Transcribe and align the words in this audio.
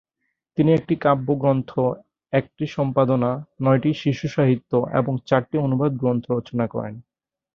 তিনি 0.57 0.69
একটি 0.73 0.93
কাব্যগ্রন্থ, 1.01 1.71
একটি 2.33 2.65
সম্পাদনা, 2.67 3.31
নয়টি 3.61 3.91
শিশুসাহিত্য 3.93 4.71
এবং 4.93 5.13
চারটি 5.25 5.55
অনুবাদ 5.57 5.91
গ্রন্থ 5.95 6.25
রচনা 6.31 6.65
করেন। 6.67 6.95